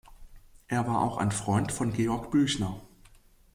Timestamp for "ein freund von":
1.17-1.93